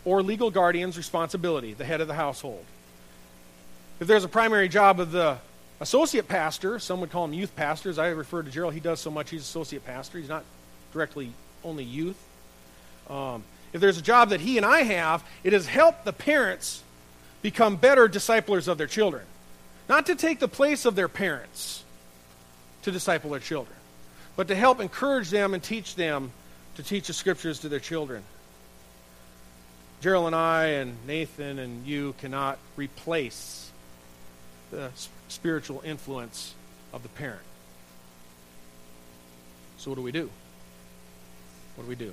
[0.06, 2.66] or legal guardian's responsibility, the head of the household.
[4.00, 5.38] If there's a primary job of the
[5.80, 7.98] associate pastor, some would call him youth pastors.
[7.98, 10.18] I refer to Gerald, he does so much, he's associate pastor.
[10.18, 10.44] He's not
[10.92, 11.32] directly
[11.64, 12.18] only youth.
[13.10, 16.84] Um, if there's a job that he and I have, it has helped the parents
[17.42, 19.26] become better disciplers of their children.
[19.90, 21.84] Not to take the place of their parents
[22.84, 23.76] to disciple their children,
[24.36, 26.32] but to help encourage them and teach them
[26.76, 28.24] to teach the scriptures to their children.
[30.04, 33.72] Gerald and I and Nathan and you cannot replace
[34.70, 34.92] the
[35.30, 36.54] spiritual influence
[36.92, 37.40] of the parent.
[39.78, 40.30] So, what do we do?
[41.76, 42.12] What do we do?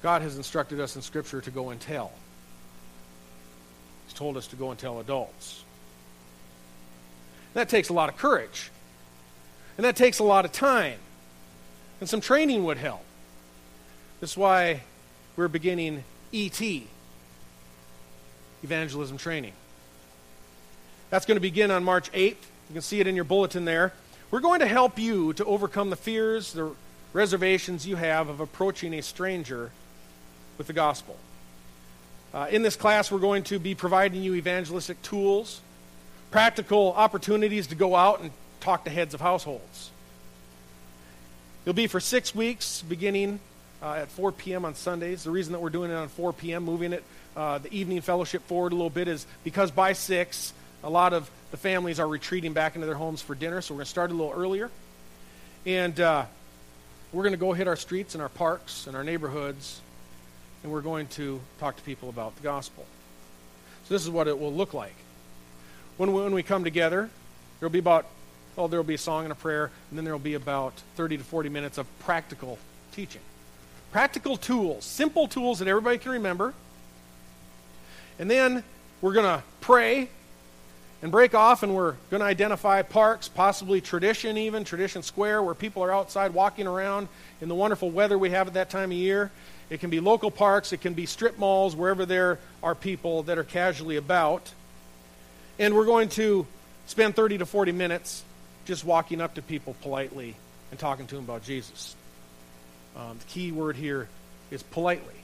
[0.00, 2.12] God has instructed us in Scripture to go and tell.
[4.06, 5.64] He's told us to go and tell adults.
[7.54, 8.70] That takes a lot of courage.
[9.76, 11.00] And that takes a lot of time.
[11.98, 13.02] And some training would help.
[14.20, 14.82] That's why
[15.38, 16.02] we're beginning
[16.34, 16.60] ET,
[18.64, 19.52] evangelism training.
[21.10, 22.30] That's going to begin on March 8th.
[22.30, 23.92] You can see it in your bulletin there.
[24.32, 26.72] We're going to help you to overcome the fears, the
[27.12, 29.70] reservations you have of approaching a stranger
[30.58, 31.16] with the gospel.
[32.34, 35.60] Uh, in this class, we're going to be providing you evangelistic tools,
[36.32, 39.92] practical opportunities to go out and talk to heads of households.
[41.64, 43.38] It'll be for six weeks, beginning
[43.82, 44.64] uh, at 4 p.m.
[44.64, 45.24] on Sundays.
[45.24, 47.04] The reason that we're doing it on 4 p.m., moving it,
[47.36, 51.30] uh, the evening fellowship forward a little bit, is because by 6, a lot of
[51.50, 54.10] the families are retreating back into their homes for dinner, so we're going to start
[54.10, 54.70] a little earlier.
[55.66, 56.24] And uh,
[57.12, 59.80] we're going to go hit our streets and our parks and our neighborhoods,
[60.62, 62.84] and we're going to talk to people about the gospel.
[63.84, 64.94] So this is what it will look like.
[65.96, 67.08] When we, when we come together,
[67.58, 68.06] there'll be about,
[68.56, 71.24] oh, there'll be a song and a prayer, and then there'll be about 30 to
[71.24, 72.58] 40 minutes of practical
[72.92, 73.22] teaching.
[73.92, 76.54] Practical tools, simple tools that everybody can remember.
[78.18, 78.62] And then
[79.00, 80.08] we're going to pray
[81.00, 85.54] and break off, and we're going to identify parks, possibly Tradition, even Tradition Square, where
[85.54, 87.08] people are outside walking around
[87.40, 89.30] in the wonderful weather we have at that time of year.
[89.70, 93.38] It can be local parks, it can be strip malls, wherever there are people that
[93.38, 94.52] are casually about.
[95.58, 96.46] And we're going to
[96.86, 98.24] spend 30 to 40 minutes
[98.64, 100.34] just walking up to people politely
[100.70, 101.94] and talking to them about Jesus.
[102.98, 104.08] Um, the key word here
[104.50, 105.14] is politely.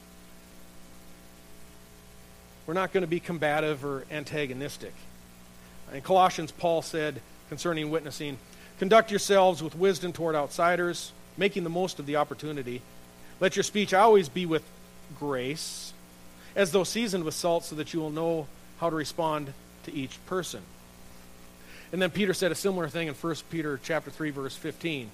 [2.65, 4.93] We're not going to be combative or antagonistic.
[5.93, 8.37] In Colossians, Paul said concerning witnessing,
[8.79, 12.81] conduct yourselves with wisdom toward outsiders, making the most of the opportunity.
[13.39, 14.63] Let your speech always be with
[15.19, 15.93] grace,
[16.55, 18.47] as though seasoned with salt, so that you will know
[18.79, 20.61] how to respond to each person.
[21.91, 25.11] And then Peter said a similar thing in 1 Peter chapter 3 verse 15.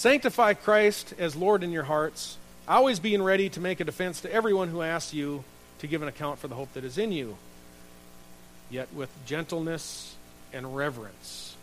[0.00, 4.32] Sanctify Christ as Lord in your hearts, always being ready to make a defense to
[4.32, 5.44] everyone who asks you
[5.80, 7.36] to give an account for the hope that is in you,
[8.70, 10.16] yet with gentleness
[10.54, 11.54] and reverence.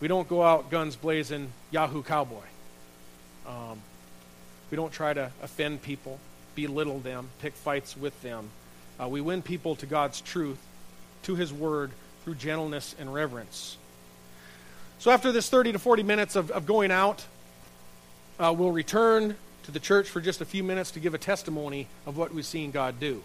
[0.00, 2.46] We don't go out guns blazing, Yahoo cowboy.
[3.46, 3.82] Um,
[4.70, 6.18] we don't try to offend people,
[6.54, 8.48] belittle them, pick fights with them.
[8.98, 10.56] Uh, we win people to God's truth,
[11.24, 11.90] to His Word,
[12.24, 13.76] through gentleness and reverence.
[15.02, 17.24] So after this 30 to 40 minutes of, of going out,
[18.38, 19.34] uh, we'll return
[19.64, 22.46] to the church for just a few minutes to give a testimony of what we've
[22.46, 23.20] seen God do.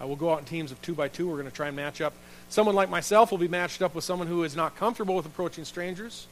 [0.00, 1.26] Uh, we'll go out in teams of two by two.
[1.26, 2.14] We're going to try and match up.
[2.50, 5.64] Someone like myself will be matched up with someone who is not comfortable with approaching
[5.64, 6.28] strangers.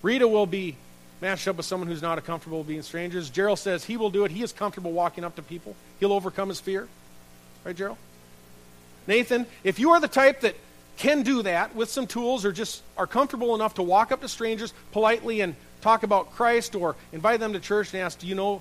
[0.00, 0.76] Rita will be
[1.20, 3.28] matched up with someone who's not comfortable being strangers.
[3.28, 4.30] Gerald says he will do it.
[4.30, 5.76] He is comfortable walking up to people.
[5.98, 6.88] He'll overcome his fear.
[7.66, 7.98] Right, Gerald?
[9.06, 10.56] Nathan, if you are the type that
[11.00, 14.28] can do that with some tools or just are comfortable enough to walk up to
[14.28, 18.34] strangers politely and talk about Christ or invite them to church and ask, Do you
[18.34, 18.60] know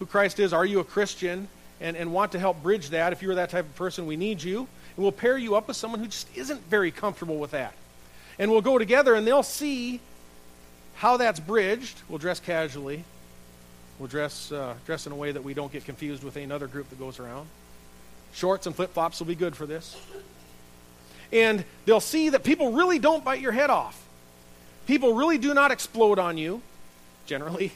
[0.00, 0.52] who Christ is?
[0.52, 1.48] Are you a Christian?
[1.80, 3.12] And, and want to help bridge that.
[3.12, 4.58] If you're that type of person, we need you.
[4.96, 7.72] And we'll pair you up with someone who just isn't very comfortable with that.
[8.36, 10.00] And we'll go together and they'll see
[10.96, 12.02] how that's bridged.
[12.08, 13.04] We'll dress casually.
[14.00, 16.90] We'll dress, uh, dress in a way that we don't get confused with another group
[16.90, 17.46] that goes around.
[18.32, 19.96] Shorts and flip flops will be good for this.
[21.32, 24.02] And they'll see that people really don't bite your head off.
[24.86, 26.62] People really do not explode on you,
[27.26, 27.72] generally.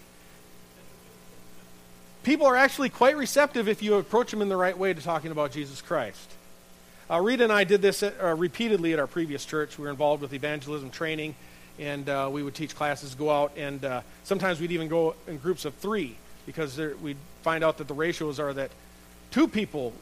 [2.22, 5.30] People are actually quite receptive if you approach them in the right way to talking
[5.30, 6.30] about Jesus Christ.
[7.10, 9.76] Uh, Rita and I did this at, uh, repeatedly at our previous church.
[9.76, 11.34] We were involved with evangelism training,
[11.78, 15.36] and uh, we would teach classes, go out, and uh, sometimes we'd even go in
[15.38, 18.70] groups of three because there, we'd find out that the ratios are that
[19.30, 19.92] two people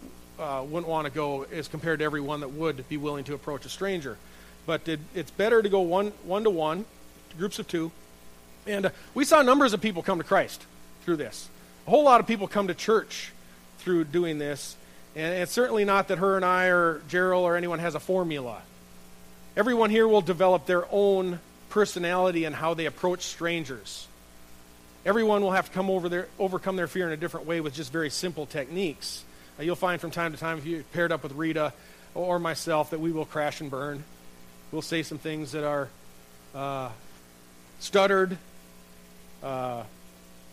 [0.41, 3.67] uh, wouldn't want to go as compared to everyone that would be willing to approach
[3.67, 4.17] a stranger.
[4.67, 6.85] But it, it's better to go one, one to one,
[7.39, 7.93] groups of two.
[8.67, 10.65] And uh, we saw numbers of people come to Christ
[11.05, 11.49] through this.
[11.87, 13.33] A whole lot of people come to church
[13.79, 14.77] through doing this.
[15.17, 18.63] And it's certainly not that her and I or Gerald or anyone has a formula.
[19.57, 24.07] Everyone here will develop their own personality and how they approach strangers.
[25.05, 27.75] Everyone will have to come over their, overcome their fear in a different way with
[27.75, 29.25] just very simple techniques.
[29.61, 31.75] Uh, you'll find from time to time, if you paired up with Rita
[32.15, 34.03] or myself, that we will crash and burn.
[34.73, 35.89] We'll say some things that are
[36.55, 36.89] uh,
[37.79, 38.39] stuttered.
[39.43, 39.83] Uh,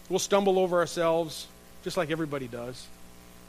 [0.09, 1.47] we'll stumble over ourselves,
[1.83, 2.85] just like everybody does.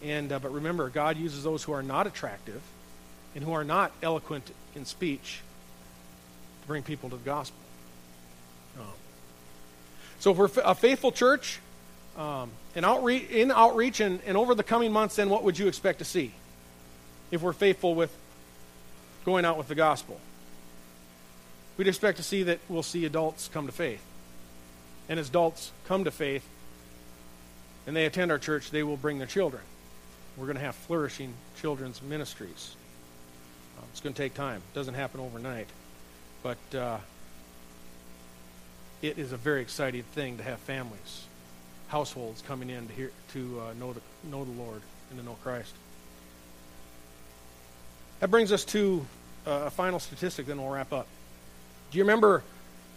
[0.04, 2.62] And uh, but remember, God uses those who are not attractive
[3.34, 5.40] and who are not eloquent in speech
[6.62, 7.58] to bring people to the gospel.
[8.78, 8.86] Um,
[10.20, 11.58] so, if we're a faithful church,
[12.16, 15.68] um, in outreach, in outreach and, and over the coming months, then what would you
[15.68, 16.32] expect to see
[17.30, 18.14] if we're faithful with
[19.24, 20.20] going out with the gospel?
[21.76, 24.02] We'd expect to see that we'll see adults come to faith.
[25.08, 26.46] And as adults come to faith
[27.86, 29.62] and they attend our church, they will bring their children.
[30.36, 32.74] We're going to have flourishing children's ministries.
[33.78, 34.60] Um, it's going to take time.
[34.72, 35.68] It doesn't happen overnight.
[36.42, 36.98] But uh,
[39.02, 41.27] it is a very exciting thing to have families
[41.88, 44.80] households coming in to hear to uh, know the know the Lord
[45.10, 45.74] and to know Christ.
[48.20, 49.04] That brings us to
[49.46, 50.46] uh, a final statistic.
[50.46, 51.06] Then we'll wrap up.
[51.90, 52.42] Do you remember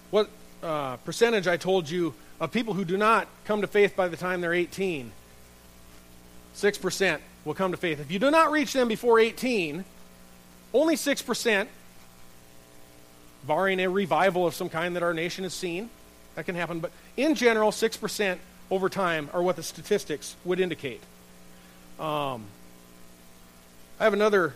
[0.10, 0.30] what
[0.62, 4.18] uh, percentage I told you of people who do not come to faith by the
[4.18, 5.12] time they're 18?
[6.54, 8.00] Six percent will come to faith.
[8.00, 9.86] If you do not reach them before 18,
[10.74, 11.70] only six percent,
[13.48, 15.90] barring a revival of some kind that our nation has seen,
[16.36, 16.80] that can happen.
[16.82, 21.02] But in general, six percent over time are what the statistics would indicate.
[22.00, 22.46] Um,
[24.00, 24.56] I have another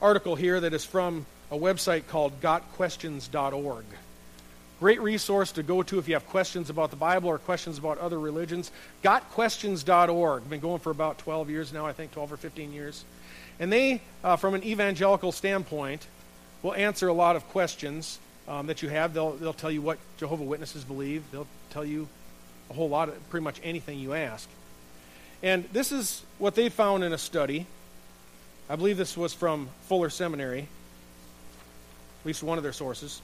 [0.00, 3.84] article here that is from a website called gotquestions.org.
[4.78, 7.96] Great resource to go to if you have questions about the Bible or questions about
[7.98, 8.70] other religions.
[9.02, 10.48] Gotquestions.org.
[10.50, 13.04] Been going for about 12 years now, I think 12 or 15 years.
[13.58, 16.06] And they, uh, from an evangelical standpoint,
[16.62, 19.14] will answer a lot of questions um, that you have.
[19.14, 21.22] They'll, they'll tell you what Jehovah Witnesses believe.
[21.32, 22.08] They'll tell you
[22.70, 24.48] a whole lot of pretty much anything you ask.
[25.42, 27.66] And this is what they found in a study.
[28.68, 33.20] I believe this was from Fuller Seminary, at least one of their sources.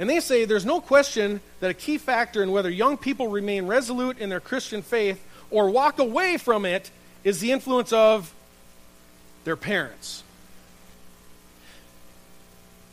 [0.00, 3.66] And they say there's no question that a key factor in whether young people remain
[3.66, 6.90] resolute in their Christian faith or walk away from it
[7.22, 8.32] is the influence of
[9.44, 10.22] their parents.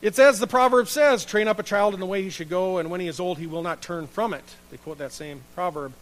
[0.01, 2.77] It's as the proverb says train up a child in the way he should go,
[2.77, 4.43] and when he is old, he will not turn from it.
[4.69, 5.93] They quote that same proverb.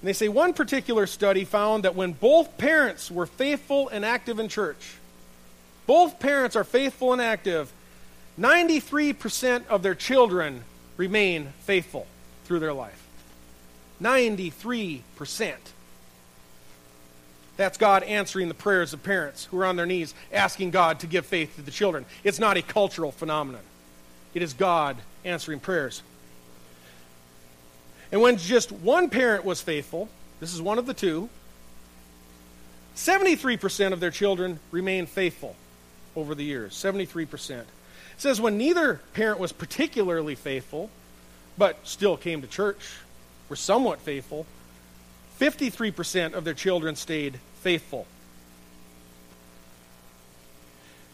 [0.00, 4.40] And they say one particular study found that when both parents were faithful and active
[4.40, 4.96] in church,
[5.86, 7.72] both parents are faithful and active,
[8.40, 10.64] 93% of their children
[10.96, 12.06] remain faithful
[12.44, 13.06] through their life.
[14.02, 15.02] 93%.
[17.62, 21.06] That's God answering the prayers of parents who are on their knees asking God to
[21.06, 22.04] give faith to the children.
[22.24, 23.62] It's not a cultural phenomenon,
[24.34, 26.02] it is God answering prayers.
[28.10, 30.08] And when just one parent was faithful,
[30.40, 31.28] this is one of the two,
[32.96, 35.54] 73% of their children remained faithful
[36.16, 36.74] over the years.
[36.74, 37.60] 73%.
[37.60, 37.66] It
[38.16, 40.90] says when neither parent was particularly faithful,
[41.56, 42.96] but still came to church,
[43.48, 44.46] were somewhat faithful,
[45.38, 48.06] 53% of their children stayed faithful.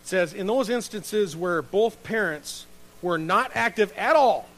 [0.03, 2.67] It says, in those instances where both parents
[3.03, 4.49] were not active at all,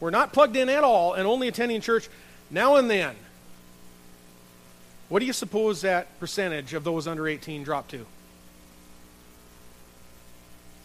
[0.00, 2.08] were not plugged in at all and only attending church
[2.50, 3.14] now and then,
[5.10, 8.06] what do you suppose that percentage of those under 18 dropped to?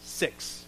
[0.04, 0.64] 6%.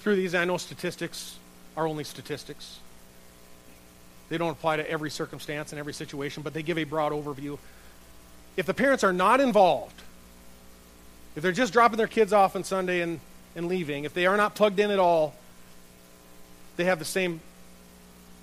[0.00, 1.36] Through these, I know statistics
[1.76, 2.78] are only statistics.
[4.28, 7.58] They don't apply to every circumstance and every situation, but they give a broad overview.
[8.56, 10.00] If the parents are not involved,
[11.36, 13.20] if they're just dropping their kids off on Sunday and,
[13.56, 15.34] and leaving, if they are not plugged in at all,
[16.76, 17.40] they have the same,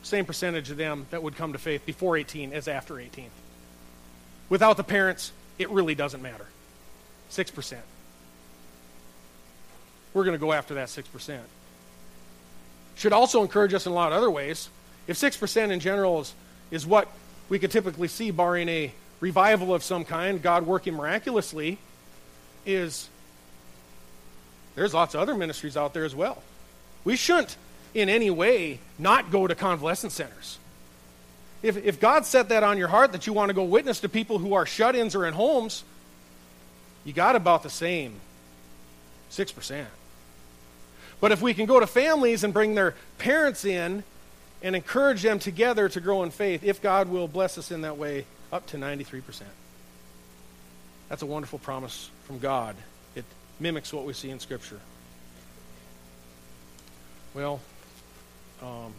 [0.04, 3.30] same percentage of them that would come to faith before 18 as after 18.
[4.50, 6.46] Without the parents, it really doesn't matter.
[7.32, 7.78] 6%.
[10.14, 11.40] We're going to go after that 6%.
[12.96, 14.70] Should also encourage us in a lot of other ways.
[15.12, 16.34] If 6% in general is,
[16.72, 17.10] is what
[17.50, 21.80] we could typically see, barring a revival of some kind, God working miraculously,
[22.66, 23.10] is
[24.74, 26.42] there's lots of other ministries out there as well.
[27.04, 27.58] We shouldn't
[27.94, 30.58] in any way not go to convalescent centers.
[31.62, 34.08] If, if God set that on your heart that you want to go witness to
[34.08, 35.84] people who are shut ins or in homes,
[37.04, 38.14] you got about the same
[39.30, 39.86] 6%.
[41.20, 44.06] But if we can go to families and bring their parents in
[44.62, 47.98] and encourage them together to grow in faith, if God will bless us in that
[47.98, 49.42] way, up to 93%.
[51.10, 52.76] That's a wonderful promise from God.
[53.16, 53.26] It
[53.60, 54.80] mimics what we see in Scripture.
[57.34, 57.60] Well,
[58.62, 58.94] um,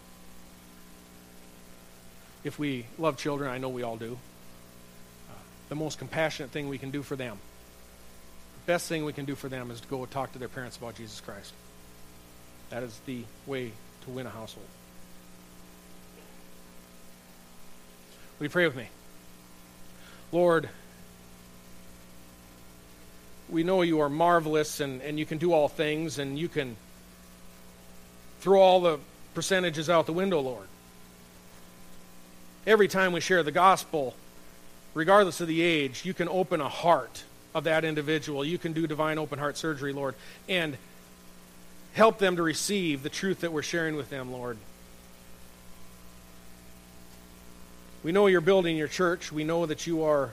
[2.44, 4.18] if we love children, I know we all do,
[5.30, 5.34] uh,
[5.68, 7.38] the most compassionate thing we can do for them,
[8.54, 10.76] the best thing we can do for them is to go talk to their parents
[10.76, 11.52] about Jesus Christ.
[12.70, 13.72] That is the way
[14.04, 14.66] to win a household.
[18.42, 18.88] Will you pray with me?
[20.32, 20.68] Lord,
[23.48, 26.74] we know you are marvelous and, and you can do all things and you can
[28.40, 28.98] throw all the
[29.34, 30.66] percentages out the window, Lord.
[32.66, 34.16] Every time we share the gospel,
[34.92, 37.22] regardless of the age, you can open a heart
[37.54, 38.44] of that individual.
[38.44, 40.16] You can do divine open heart surgery, Lord,
[40.48, 40.76] and
[41.92, 44.58] help them to receive the truth that we're sharing with them, Lord.
[48.02, 49.30] We know you're building your church.
[49.30, 50.30] We know that you are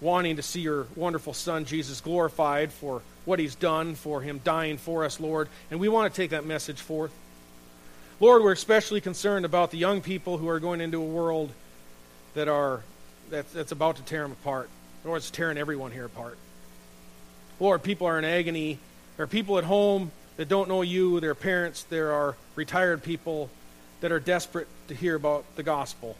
[0.00, 4.78] wanting to see your wonderful Son, Jesus, glorified for what he's done, for him dying
[4.78, 5.48] for us, Lord.
[5.70, 7.12] And we want to take that message forth.
[8.18, 11.52] Lord, we're especially concerned about the young people who are going into a world
[12.34, 12.82] that are
[13.30, 14.68] that's, that's about to tear them apart.
[15.04, 16.36] Lord, it's tearing everyone here apart.
[17.58, 18.78] Lord, people are in agony.
[19.16, 23.50] There are people at home that don't know you, their parents, there are retired people
[24.02, 26.16] that are desperate to hear about the gospel.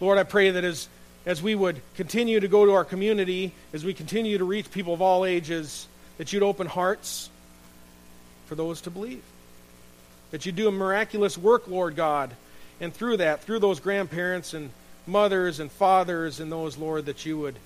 [0.00, 0.88] Lord, I pray that as
[1.26, 4.94] as we would continue to go to our community, as we continue to reach people
[4.94, 7.28] of all ages, that you'd open hearts
[8.46, 9.24] for those to believe.
[10.30, 12.30] That you'd do a miraculous work, Lord God.
[12.80, 14.70] And through that, through those grandparents and
[15.04, 17.56] mothers and fathers and those, Lord, that you would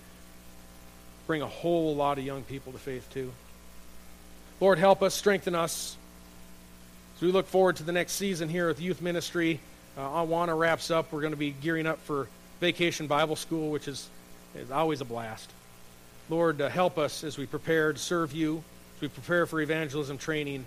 [1.27, 3.31] bring a whole lot of young people to faith too.
[4.59, 5.97] Lord, help us, strengthen us.
[7.21, 9.61] As we look forward to the next season here with youth ministry,
[9.99, 11.13] uh, Awana wraps up.
[11.13, 12.29] We're going to be gearing up for
[12.61, 14.09] Vacation Bible School, which is,
[14.55, 15.51] is always a blast.
[16.31, 18.65] Lord, uh, help us as we prepare to serve you,
[18.97, 20.65] as we prepare for evangelism training,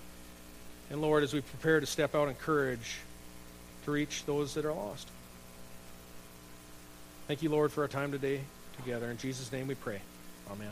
[0.91, 2.99] and Lord, as we prepare to step out in courage
[3.86, 5.08] to reach those that are lost.
[7.28, 8.41] Thank you, Lord, for our time today
[8.78, 9.10] together.
[9.10, 10.01] In Jesus' name we pray.
[10.51, 10.70] Amen.